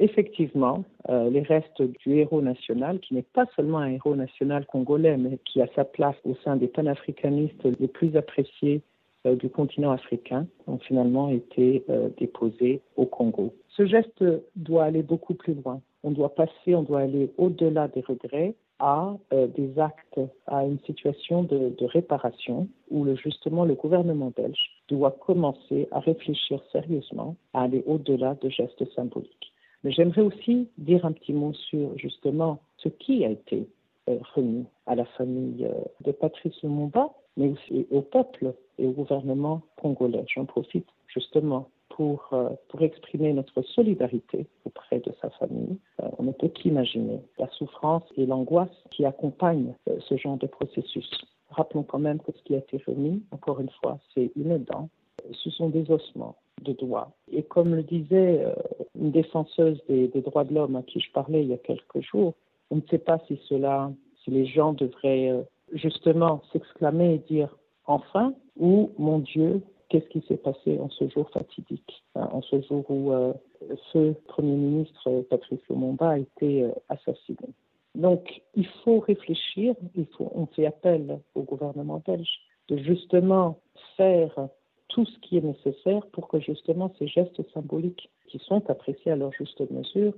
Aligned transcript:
Effectivement, 0.00 0.84
euh, 1.08 1.30
les 1.30 1.42
restes 1.42 1.82
du 1.82 2.18
héros 2.18 2.42
national, 2.42 2.98
qui 2.98 3.14
n'est 3.14 3.22
pas 3.22 3.46
seulement 3.54 3.78
un 3.78 3.90
héros 3.92 4.16
national 4.16 4.66
congolais, 4.66 5.16
mais 5.16 5.38
qui 5.44 5.62
a 5.62 5.68
sa 5.76 5.84
place 5.84 6.16
au 6.24 6.34
sein 6.42 6.56
des 6.56 6.66
panafricanistes 6.66 7.64
les 7.78 7.86
plus 7.86 8.16
appréciés 8.16 8.82
euh, 9.24 9.36
du 9.36 9.48
continent 9.48 9.92
africain, 9.92 10.48
ont 10.66 10.78
finalement 10.78 11.28
été 11.28 11.84
euh, 11.90 12.08
déposés 12.18 12.80
au 12.96 13.06
Congo. 13.06 13.54
Ce 13.68 13.86
geste 13.86 14.24
doit 14.56 14.84
aller 14.84 15.02
beaucoup 15.02 15.34
plus 15.34 15.54
loin. 15.54 15.80
On 16.02 16.10
doit 16.10 16.34
passer, 16.34 16.74
on 16.74 16.82
doit 16.82 17.00
aller 17.00 17.30
au-delà 17.38 17.86
des 17.86 18.00
regrets 18.00 18.54
à 18.80 19.14
des 19.30 19.78
actes, 19.78 20.20
à 20.48 20.64
une 20.64 20.80
situation 20.80 21.44
de, 21.44 21.72
de 21.78 21.84
réparation 21.86 22.66
où 22.90 23.04
le, 23.04 23.14
justement 23.14 23.64
le 23.64 23.74
gouvernement 23.74 24.32
belge 24.36 24.58
doit 24.88 25.12
commencer 25.12 25.88
à 25.92 26.00
réfléchir 26.00 26.60
sérieusement 26.72 27.36
à 27.54 27.62
aller 27.62 27.84
au-delà 27.86 28.34
de 28.34 28.48
gestes 28.48 28.84
symboliques. 28.94 29.53
Mais 29.84 29.92
j'aimerais 29.92 30.22
aussi 30.22 30.66
dire 30.78 31.04
un 31.04 31.12
petit 31.12 31.34
mot 31.34 31.52
sur 31.52 31.96
justement 31.98 32.58
ce 32.78 32.88
qui 32.88 33.24
a 33.24 33.28
été 33.28 33.68
euh, 34.08 34.18
remis 34.34 34.64
à 34.86 34.94
la 34.94 35.04
famille 35.04 35.64
euh, 35.66 35.72
de 36.00 36.10
Patrice 36.12 36.60
Lumumba, 36.62 37.10
mais 37.36 37.48
aussi 37.48 37.86
au 37.90 38.00
peuple 38.00 38.54
et 38.78 38.86
au 38.86 38.92
gouvernement 38.92 39.60
congolais. 39.76 40.24
J'en 40.34 40.46
profite 40.46 40.86
justement 41.06 41.68
pour, 41.90 42.30
euh, 42.32 42.48
pour 42.68 42.82
exprimer 42.82 43.32
notre 43.34 43.60
solidarité 43.62 44.46
auprès 44.64 45.00
de 45.00 45.12
sa 45.20 45.30
famille. 45.30 45.78
on 46.18 46.24
ne 46.24 46.32
peut 46.32 46.48
qu'imaginer 46.48 47.20
la 47.38 47.48
souffrance 47.50 48.04
et 48.16 48.24
l'angoisse 48.26 48.84
qui 48.90 49.04
accompagnent 49.04 49.74
ce 50.00 50.16
genre 50.16 50.38
de 50.38 50.46
processus. 50.46 51.08
Rappelons 51.50 51.84
quand 51.84 51.98
même 51.98 52.20
que 52.20 52.32
ce 52.32 52.42
qui 52.42 52.54
a 52.54 52.58
été 52.58 52.82
remis, 52.86 53.22
encore 53.30 53.60
une 53.60 53.70
fois, 53.80 53.98
c'est 54.12 54.32
une 54.34 54.58
dent, 54.58 54.88
ce 55.32 55.50
sont 55.50 55.68
des 55.68 55.88
ossements, 55.90 56.36
de 56.62 56.72
doigts. 56.72 57.12
Et 57.30 57.42
comme 57.42 57.74
le 57.74 57.82
disait 57.82 58.44
euh, 58.44 58.54
une 58.98 59.10
défenseuse 59.10 59.80
des, 59.88 60.08
droits 60.08 60.44
de 60.44 60.54
l'homme 60.54 60.76
à 60.76 60.82
qui 60.82 61.00
je 61.00 61.10
parlais 61.12 61.42
il 61.42 61.48
y 61.48 61.54
a 61.54 61.58
quelques 61.58 62.00
jours, 62.00 62.34
on 62.70 62.76
ne 62.76 62.82
sait 62.90 62.98
pas 62.98 63.18
si 63.26 63.40
cela, 63.48 63.90
si 64.22 64.30
les 64.30 64.46
gens 64.46 64.72
devraient 64.72 65.30
euh, 65.30 65.42
justement 65.72 66.42
s'exclamer 66.52 67.14
et 67.14 67.18
dire 67.18 67.56
enfin 67.86 68.34
ou 68.58 68.90
mon 68.98 69.18
Dieu, 69.18 69.62
qu'est-ce 69.88 70.08
qui 70.08 70.24
s'est 70.26 70.36
passé 70.36 70.78
en 70.78 70.88
ce 70.90 71.08
jour 71.08 71.28
fatidique, 71.30 72.04
en 72.14 72.40
ce 72.42 72.60
jour 72.62 72.84
où 72.88 73.12
euh, 73.12 73.32
ce 73.92 74.12
Premier 74.26 74.54
ministre 74.54 75.24
Patrice 75.28 75.60
Lumumba 75.68 76.10
a 76.10 76.18
été 76.18 76.68
assassiné. 76.88 77.48
Donc, 77.94 78.42
il 78.54 78.66
faut 78.82 78.98
réfléchir, 79.00 79.74
il 79.94 80.06
faut, 80.06 80.30
on 80.34 80.46
fait 80.46 80.66
appel 80.66 81.20
au 81.34 81.42
gouvernement 81.42 82.02
belge 82.04 82.40
de 82.68 82.76
justement 82.78 83.58
faire 83.96 84.48
tout 84.94 85.04
ce 85.06 85.18
qui 85.18 85.36
est 85.36 85.40
nécessaire 85.40 86.06
pour 86.12 86.28
que 86.28 86.38
justement 86.38 86.92
ces 87.00 87.08
gestes 87.08 87.42
symboliques 87.52 88.10
qui 88.28 88.38
sont 88.38 88.70
appréciés 88.70 89.10
à 89.10 89.16
leur 89.16 89.32
juste 89.32 89.60
mesure 89.72 90.14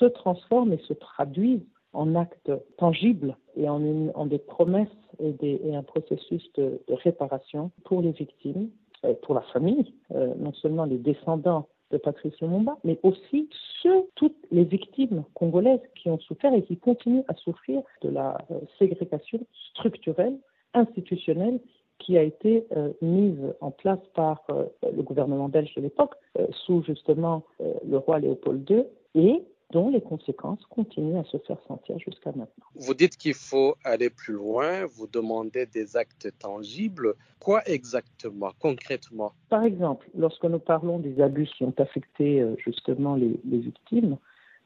se 0.00 0.04
transforment 0.04 0.72
et 0.72 0.80
se 0.88 0.94
traduisent 0.94 1.64
en 1.92 2.16
actes 2.16 2.50
tangibles 2.76 3.36
et 3.54 3.68
en, 3.68 4.26
des 4.26 4.38
promesses 4.38 4.88
et, 5.20 5.76
un 5.76 5.84
processus 5.84 6.42
de, 6.54 6.82
de, 6.88 6.94
réparation 6.94 7.70
pour 7.84 8.02
les 8.02 8.10
victimes, 8.10 8.68
euh, 9.04 9.14
pour 9.22 9.36
la 9.36 9.42
famille, 9.52 9.94
euh, 10.12 10.34
non 10.36 10.52
seulement 10.54 10.86
les 10.86 10.98
descendants 10.98 11.68
de 11.92 11.98
Patrice 11.98 12.34
Lumumba, 12.40 12.76
mais 12.82 12.98
aussi 13.04 13.48
ceux, 13.80 14.08
toutes 14.16 14.36
les 14.50 14.64
victimes 14.64 15.22
congolaises 15.34 15.86
qui 15.94 16.10
ont 16.10 16.18
souffert 16.18 16.52
et 16.52 16.64
qui 16.64 16.76
continuent 16.78 17.22
à 17.28 17.34
souffrir 17.34 17.80
de 18.02 18.08
la 18.08 18.38
euh, 18.50 18.58
ségrégation 18.80 19.38
structurelle, 19.70 20.36
institutionnelle 20.74 21.60
qui 21.98 22.16
a 22.18 22.22
été 22.22 22.66
euh, 22.76 22.92
mise 23.00 23.38
en 23.60 23.70
place 23.70 23.98
par 24.14 24.42
euh, 24.50 24.66
le 24.82 25.02
gouvernement 25.02 25.48
belge 25.48 25.74
de 25.74 25.82
l'époque, 25.82 26.14
euh, 26.38 26.46
sous 26.64 26.82
justement 26.82 27.44
le 27.60 27.98
roi 27.98 28.18
Léopold 28.18 28.68
II, 28.68 28.84
et 29.14 29.42
dont 29.72 29.88
les 29.88 30.00
conséquences 30.00 30.64
continuent 30.70 31.18
à 31.18 31.24
se 31.24 31.38
faire 31.38 31.58
sentir 31.66 31.98
jusqu'à 31.98 32.30
maintenant. 32.30 32.66
Vous 32.76 32.94
dites 32.94 33.16
qu'il 33.16 33.34
faut 33.34 33.74
aller 33.82 34.10
plus 34.10 34.34
loin, 34.34 34.86
vous 34.86 35.08
demandez 35.08 35.66
des 35.66 35.96
actes 35.96 36.28
tangibles. 36.38 37.14
Quoi 37.40 37.62
exactement, 37.66 38.52
concrètement? 38.60 39.32
Par 39.48 39.64
exemple, 39.64 40.08
lorsque 40.16 40.44
nous 40.44 40.60
parlons 40.60 41.00
des 41.00 41.20
abus 41.20 41.48
qui 41.56 41.64
ont 41.64 41.74
affecté 41.78 42.44
justement 42.64 43.16
les, 43.16 43.40
les 43.44 43.58
victimes, 43.58 44.18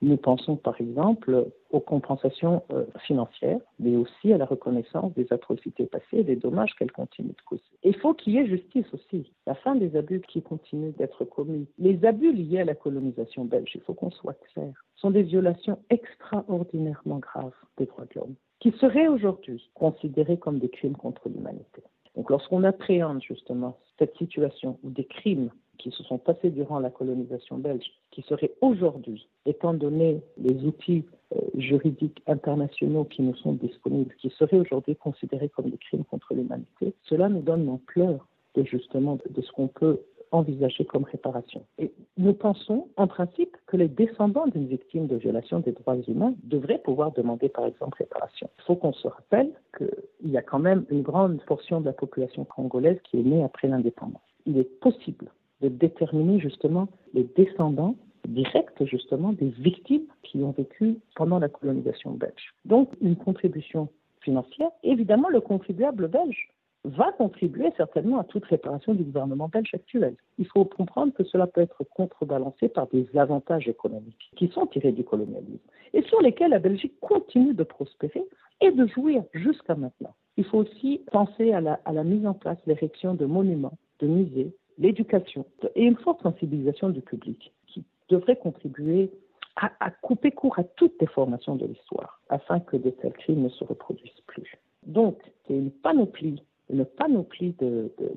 nous 0.03 0.17
pensons 0.17 0.57
par 0.57 0.81
exemple 0.81 1.51
aux 1.71 1.81
compensations 1.81 2.63
euh, 2.73 2.85
financières, 3.07 3.61
mais 3.79 3.97
aussi 3.97 4.33
à 4.33 4.39
la 4.39 4.47
reconnaissance 4.47 5.13
des 5.15 5.33
atrocités 5.33 5.87
passées 5.87 6.19
et 6.19 6.25
des 6.25 6.37
dommages 6.37 6.75
qu'elles 6.77 6.93
continuent 6.93 7.29
de 7.29 7.43
causer. 7.45 7.63
Il 7.85 7.97
faut 7.97 8.15
qu'il 8.15 8.35
y 8.35 8.39
ait 8.39 8.47
justice 8.47 8.87
aussi, 8.93 9.33
la 9.47 9.55
fin 9.55 9.75
des 9.77 9.97
abus 9.97 10.21
qui 10.23 10.43
continuent 10.43 10.95
d'être 10.97 11.25
commis. 11.25 11.69
Les 11.79 12.05
abus 12.05 12.33
liés 12.33 12.61
à 12.61 12.65
la 12.65 12.75
colonisation 12.75 13.45
belge, 13.45 13.73
il 13.75 13.83
faut 13.83 13.95
qu'on 13.95 14.11
soit 14.11 14.39
clair, 14.53 14.73
sont 14.97 15.11
des 15.11 15.23
violations 15.23 15.79
extraordinairement 15.91 17.19
graves 17.19 17.55
des 17.77 17.87
droits 17.87 18.07
de 18.07 18.21
l'homme, 18.21 18.35
qui 18.59 18.73
seraient 18.73 19.09
aujourd'hui 19.09 19.71
considérées 19.75 20.39
comme 20.39 20.59
des 20.59 20.71
crimes 20.71 20.97
contre 20.97 21.29
l'humanité. 21.29 21.83
Donc 22.17 22.31
lorsqu'on 22.31 22.65
appréhende 22.65 23.23
justement 23.23 23.79
cette 23.99 24.17
situation 24.17 24.79
où 24.83 24.91
des 24.91 25.05
crimes 25.05 25.51
qui 25.81 25.91
se 25.91 26.03
sont 26.05 26.19
passés 26.19 26.51
durant 26.51 26.79
la 26.79 26.91
colonisation 26.91 27.57
belge, 27.59 27.91
qui 28.11 28.23
seraient 28.23 28.53
aujourd'hui, 28.61 29.29
étant 29.47 29.75
donné 29.75 30.21
les 30.37 30.65
outils 30.65 31.05
euh, 31.35 31.41
juridiques 31.57 32.23
internationaux 32.27 33.05
qui 33.05 33.23
nous 33.23 33.35
sont 33.37 33.53
disponibles, 33.53 34.15
qui 34.21 34.31
seraient 34.31 34.59
aujourd'hui 34.59 34.95
considérés 34.97 35.49
comme 35.49 35.71
des 35.71 35.79
crimes 35.79 36.05
contre 36.05 36.35
l'humanité, 36.35 36.95
cela 37.05 37.29
nous 37.29 37.41
donne 37.41 37.67
l'ampleur 37.67 38.27
de 38.55 38.65
justement 38.65 39.17
de, 39.17 39.41
ce 39.41 39.51
qu'on 39.53 39.69
peut 39.69 40.01
envisager 40.33 40.85
comme 40.85 41.05
réparation. 41.05 41.65
Et 41.79 41.93
nous 42.17 42.35
pensons, 42.35 42.89
en 42.97 43.07
principe, 43.07 43.57
que 43.67 43.77
les 43.77 43.89
descendants 43.89 44.47
d'une 44.47 44.67
victime 44.67 45.07
de 45.07 45.17
violation 45.17 45.61
des 45.61 45.73
droits 45.73 45.97
humains 46.07 46.35
devraient 46.45 46.79
pouvoir 46.79 47.13
demander, 47.13 47.49
par 47.49 47.67
exemple, 47.67 47.99
réparation. 47.99 48.49
Il 48.59 48.65
faut 48.65 48.77
qu'on 48.77 48.93
se 48.93 49.09
rappelle 49.09 49.51
qu'il 49.77 50.31
y 50.31 50.37
a 50.37 50.43
quand 50.43 50.61
même 50.61 50.85
une 50.91 51.03
grande 51.03 51.43
portion 51.47 51.81
de 51.81 51.87
la 51.87 51.93
population 51.93 52.45
congolaise 52.45 52.99
qui 53.05 53.19
est 53.19 53.25
née 53.25 53.43
après 53.43 53.67
l'indépendance. 53.67 54.23
Il 54.47 54.59
est 54.59 54.81
possible 54.81 55.31
de 55.61 55.69
déterminer 55.69 56.39
justement 56.41 56.89
les 57.15 57.25
descendants 57.37 57.97
directs 58.29 58.85
justement 58.85 59.33
des 59.33 59.49
victimes 59.49 60.07
qui 60.23 60.39
ont 60.43 60.53
vécu 60.53 60.99
pendant 61.17 61.39
la 61.39 61.49
colonisation 61.49 62.13
belge. 62.13 62.55
Donc 62.65 62.91
une 63.01 63.17
contribution 63.17 63.89
financière, 64.21 64.71
évidemment 64.83 65.29
le 65.29 65.41
contribuable 65.41 66.09
belge 66.09 66.49
va 66.85 67.13
contribuer 67.13 67.71
certainement 67.77 68.19
à 68.19 68.25
toute 68.25 68.45
réparation 68.47 68.95
du 68.95 69.03
gouvernement 69.03 69.49
belge 69.49 69.71
actuel. 69.75 70.17
Il 70.39 70.47
faut 70.47 70.65
comprendre 70.65 71.13
que 71.13 71.25
cela 71.25 71.47
peut 71.47 71.61
être 71.61 71.85
contrebalancé 71.95 72.69
par 72.69 72.87
des 72.89 73.07
avantages 73.17 73.69
économiques 73.69 74.31
qui 74.37 74.49
sont 74.49 74.67
tirés 74.67 74.93
du 74.93 75.05
colonialisme 75.05 75.59
et 75.93 76.03
sur 76.03 76.23
lesquels 76.23 76.51
la 76.51 76.59
Belgique 76.59 76.99
continue 77.01 77.55
de 77.55 77.65
prospérer 77.65 78.25
et 78.63 78.71
de 78.71 78.87
jouir 78.87 79.25
jusqu'à 79.33 79.75
maintenant. 79.75 80.15
Il 80.37 80.45
faut 80.45 80.59
aussi 80.59 81.03
penser 81.13 81.53
à 81.53 81.61
la, 81.61 82.05
mise 82.05 82.27
en 82.27 82.35
place, 82.35 82.59
l'érection 82.67 83.15
de 83.15 83.27
monuments, 83.27 83.77
de 83.99 84.07
musées, 84.07 84.55
l'éducation 84.81 85.45
et 85.77 85.85
une 85.85 85.97
forte 85.97 86.23
sensibilisation 86.23 86.89
du 86.89 87.03
public 87.03 87.53
qui 87.69 87.85
devrait 88.09 88.37
contribuer 88.37 89.13
à, 89.57 89.91
couper 89.91 90.31
court 90.31 90.59
à 90.59 90.65
toutes 90.65 90.99
les 91.01 91.07
formations 91.07 91.55
de 91.55 91.67
l'histoire 91.67 92.21
afin 92.31 92.61
que 92.61 92.79
de 92.79 92.89
tels 92.89 93.13
crimes 93.13 93.43
ne 93.43 93.49
se 93.51 93.63
reproduisent 93.63 94.23
plus. 94.27 94.57
Donc, 94.87 95.21
c'est 95.47 95.55
une 95.55 95.71
panoplie, 95.71 96.43
une 96.71 96.87
panoplie 96.87 97.55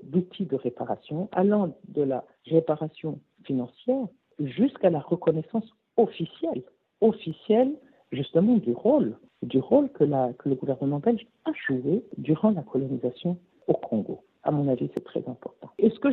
d'outils 0.04 0.46
de, 0.46 0.50
de 0.52 0.56
réparation 0.56 1.28
allant 1.34 1.76
de 1.90 2.02
la 2.02 2.24
réparation 2.46 3.20
financière 3.44 4.08
jusqu'à 4.40 4.90
la 4.90 5.02
reconnaissance 5.02 5.70
officielle, 5.98 6.64
officielle 7.02 7.74
justement 8.14 8.56
du 8.56 8.72
rôle, 8.72 9.18
du 9.42 9.60
rôle 9.60 9.90
que, 9.90 10.06
que 10.06 10.48
le 10.48 10.56
gouvernement 10.56 11.00
belge 11.00 11.28
a 11.44 11.52
joué 11.68 12.06
durant 12.18 12.52
la 12.52 12.62
colonisation 12.62 13.38
au 13.68 13.74
Congo 13.74 14.24
à 14.44 14.52
mon 14.52 14.68
avis, 14.68 14.90
c'est 14.94 15.04
très 15.04 15.24
important. 15.28 15.63
Et 15.84 15.90
ce 15.90 16.00
que 16.00 16.12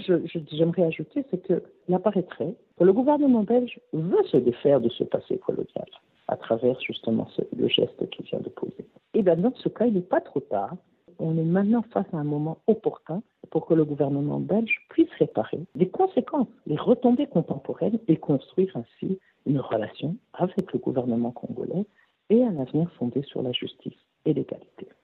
j'aimerais 0.50 0.82
ajouter, 0.82 1.24
c'est 1.30 1.46
que 1.46 1.62
apparaîtrait 1.92 2.56
que 2.76 2.82
le 2.82 2.92
gouvernement 2.92 3.44
belge 3.44 3.78
veut 3.92 4.24
se 4.24 4.36
défaire 4.36 4.80
de 4.80 4.88
ce 4.88 5.04
passé 5.04 5.38
colonial 5.38 5.86
à 6.26 6.36
travers 6.36 6.80
justement 6.80 7.28
le 7.56 7.68
geste 7.68 8.10
qu'il 8.10 8.24
vient 8.26 8.40
de 8.40 8.48
poser. 8.48 8.84
Et 9.14 9.22
bien 9.22 9.36
dans 9.36 9.54
ce 9.54 9.68
cas, 9.68 9.86
il 9.86 9.94
n'est 9.94 10.00
pas 10.00 10.20
trop 10.20 10.40
tard. 10.40 10.74
On 11.20 11.38
est 11.38 11.44
maintenant 11.44 11.84
face 11.92 12.12
à 12.12 12.16
un 12.16 12.24
moment 12.24 12.58
opportun 12.66 13.22
pour 13.50 13.66
que 13.66 13.74
le 13.74 13.84
gouvernement 13.84 14.40
belge 14.40 14.74
puisse 14.88 15.12
réparer 15.20 15.60
les 15.76 15.88
conséquences, 15.88 16.48
les 16.66 16.76
retombées 16.76 17.28
contemporaines 17.28 18.00
et 18.08 18.16
construire 18.16 18.76
ainsi 18.76 19.20
une 19.46 19.60
relation 19.60 20.16
avec 20.32 20.72
le 20.72 20.80
gouvernement 20.80 21.30
congolais 21.30 21.86
et 22.28 22.42
un 22.42 22.58
avenir 22.58 22.90
fondé 22.98 23.22
sur 23.22 23.40
la 23.40 23.52
justice 23.52 23.98
et 24.24 24.34
l'égalité. 24.34 24.79